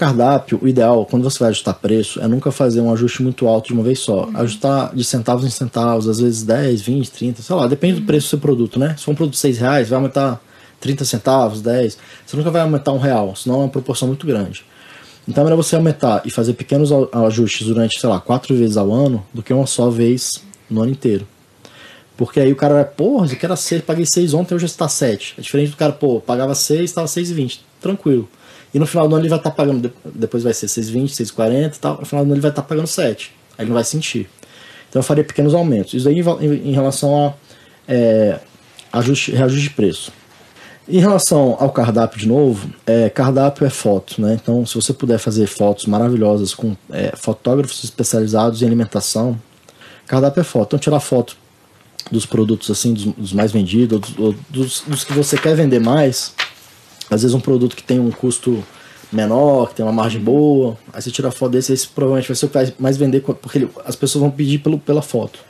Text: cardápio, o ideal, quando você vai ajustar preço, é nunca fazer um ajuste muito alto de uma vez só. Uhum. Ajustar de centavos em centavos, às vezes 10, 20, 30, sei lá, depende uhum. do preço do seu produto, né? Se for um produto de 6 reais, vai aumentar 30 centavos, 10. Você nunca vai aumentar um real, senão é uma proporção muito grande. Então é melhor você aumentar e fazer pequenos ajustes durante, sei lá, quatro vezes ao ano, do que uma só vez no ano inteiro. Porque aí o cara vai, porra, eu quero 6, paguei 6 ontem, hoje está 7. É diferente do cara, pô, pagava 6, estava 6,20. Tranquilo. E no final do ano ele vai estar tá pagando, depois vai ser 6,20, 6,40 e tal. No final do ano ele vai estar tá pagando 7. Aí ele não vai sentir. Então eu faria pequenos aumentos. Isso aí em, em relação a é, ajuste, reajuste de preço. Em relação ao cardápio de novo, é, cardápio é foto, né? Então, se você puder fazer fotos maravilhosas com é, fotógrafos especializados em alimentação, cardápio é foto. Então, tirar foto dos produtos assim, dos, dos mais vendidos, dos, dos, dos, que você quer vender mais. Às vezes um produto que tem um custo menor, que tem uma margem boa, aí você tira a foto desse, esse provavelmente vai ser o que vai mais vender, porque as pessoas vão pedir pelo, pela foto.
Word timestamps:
cardápio, 0.00 0.58
o 0.62 0.66
ideal, 0.66 1.04
quando 1.04 1.22
você 1.22 1.38
vai 1.38 1.50
ajustar 1.50 1.74
preço, 1.74 2.20
é 2.20 2.26
nunca 2.26 2.50
fazer 2.50 2.80
um 2.80 2.90
ajuste 2.90 3.22
muito 3.22 3.46
alto 3.46 3.68
de 3.68 3.74
uma 3.74 3.82
vez 3.82 3.98
só. 3.98 4.24
Uhum. 4.24 4.36
Ajustar 4.38 4.94
de 4.94 5.04
centavos 5.04 5.44
em 5.44 5.50
centavos, 5.50 6.08
às 6.08 6.18
vezes 6.18 6.42
10, 6.42 6.80
20, 6.80 7.10
30, 7.10 7.42
sei 7.42 7.54
lá, 7.54 7.66
depende 7.66 7.94
uhum. 7.94 8.00
do 8.00 8.06
preço 8.06 8.26
do 8.26 8.30
seu 8.30 8.38
produto, 8.38 8.78
né? 8.78 8.94
Se 8.96 9.04
for 9.04 9.12
um 9.12 9.14
produto 9.14 9.34
de 9.34 9.40
6 9.40 9.58
reais, 9.58 9.88
vai 9.90 9.96
aumentar 9.98 10.40
30 10.80 11.04
centavos, 11.04 11.60
10. 11.60 11.98
Você 12.24 12.36
nunca 12.36 12.50
vai 12.50 12.62
aumentar 12.62 12.92
um 12.92 12.98
real, 12.98 13.36
senão 13.36 13.56
é 13.56 13.58
uma 13.58 13.68
proporção 13.68 14.08
muito 14.08 14.26
grande. 14.26 14.64
Então 15.28 15.42
é 15.42 15.44
melhor 15.44 15.56
você 15.56 15.76
aumentar 15.76 16.22
e 16.24 16.30
fazer 16.30 16.54
pequenos 16.54 16.90
ajustes 17.12 17.66
durante, 17.66 18.00
sei 18.00 18.08
lá, 18.08 18.18
quatro 18.18 18.56
vezes 18.56 18.78
ao 18.78 18.90
ano, 18.90 19.22
do 19.34 19.42
que 19.42 19.52
uma 19.52 19.66
só 19.66 19.90
vez 19.90 20.42
no 20.68 20.82
ano 20.82 20.92
inteiro. 20.92 21.26
Porque 22.20 22.38
aí 22.38 22.52
o 22.52 22.56
cara 22.56 22.74
vai, 22.74 22.84
porra, 22.84 23.26
eu 23.32 23.34
quero 23.34 23.56
6, 23.56 23.80
paguei 23.80 24.04
6 24.04 24.34
ontem, 24.34 24.54
hoje 24.54 24.66
está 24.66 24.86
7. 24.86 25.36
É 25.38 25.40
diferente 25.40 25.70
do 25.70 25.76
cara, 25.78 25.90
pô, 25.90 26.20
pagava 26.20 26.54
6, 26.54 26.82
estava 26.82 27.06
6,20. 27.06 27.60
Tranquilo. 27.80 28.28
E 28.74 28.78
no 28.78 28.86
final 28.86 29.08
do 29.08 29.14
ano 29.14 29.22
ele 29.22 29.30
vai 29.30 29.38
estar 29.38 29.48
tá 29.48 29.56
pagando, 29.56 29.90
depois 30.04 30.42
vai 30.42 30.52
ser 30.52 30.66
6,20, 30.66 31.12
6,40 31.12 31.76
e 31.76 31.78
tal. 31.78 31.98
No 31.98 32.04
final 32.04 32.22
do 32.22 32.26
ano 32.26 32.34
ele 32.34 32.42
vai 32.42 32.50
estar 32.50 32.60
tá 32.60 32.68
pagando 32.68 32.86
7. 32.86 33.32
Aí 33.56 33.64
ele 33.64 33.70
não 33.70 33.74
vai 33.74 33.84
sentir. 33.84 34.28
Então 34.90 35.00
eu 35.00 35.02
faria 35.02 35.24
pequenos 35.24 35.54
aumentos. 35.54 35.94
Isso 35.94 36.06
aí 36.10 36.20
em, 36.20 36.68
em 36.68 36.72
relação 36.72 37.28
a 37.28 37.34
é, 37.88 38.38
ajuste, 38.92 39.32
reajuste 39.32 39.62
de 39.62 39.70
preço. 39.70 40.12
Em 40.86 40.98
relação 40.98 41.56
ao 41.58 41.70
cardápio 41.70 42.20
de 42.20 42.28
novo, 42.28 42.70
é, 42.86 43.08
cardápio 43.08 43.66
é 43.66 43.70
foto, 43.70 44.20
né? 44.20 44.34
Então, 44.34 44.66
se 44.66 44.74
você 44.74 44.92
puder 44.92 45.16
fazer 45.16 45.46
fotos 45.46 45.86
maravilhosas 45.86 46.52
com 46.52 46.76
é, 46.90 47.14
fotógrafos 47.16 47.82
especializados 47.82 48.60
em 48.60 48.66
alimentação, 48.66 49.40
cardápio 50.06 50.42
é 50.42 50.44
foto. 50.44 50.66
Então, 50.66 50.78
tirar 50.78 51.00
foto 51.00 51.39
dos 52.10 52.26
produtos 52.26 52.70
assim, 52.70 52.92
dos, 52.92 53.04
dos 53.06 53.32
mais 53.32 53.52
vendidos, 53.52 54.00
dos, 54.00 54.34
dos, 54.48 54.82
dos, 54.86 55.04
que 55.04 55.12
você 55.12 55.38
quer 55.38 55.54
vender 55.54 55.80
mais. 55.80 56.34
Às 57.10 57.22
vezes 57.22 57.34
um 57.34 57.40
produto 57.40 57.76
que 57.76 57.82
tem 57.82 57.98
um 57.98 58.10
custo 58.10 58.62
menor, 59.12 59.68
que 59.68 59.76
tem 59.76 59.84
uma 59.84 59.92
margem 59.92 60.20
boa, 60.20 60.76
aí 60.92 61.02
você 61.02 61.10
tira 61.10 61.28
a 61.28 61.32
foto 61.32 61.52
desse, 61.52 61.72
esse 61.72 61.88
provavelmente 61.88 62.28
vai 62.28 62.36
ser 62.36 62.46
o 62.46 62.48
que 62.48 62.54
vai 62.54 62.72
mais 62.78 62.96
vender, 62.96 63.20
porque 63.22 63.68
as 63.84 63.96
pessoas 63.96 64.20
vão 64.22 64.30
pedir 64.30 64.58
pelo, 64.58 64.78
pela 64.78 65.02
foto. 65.02 65.40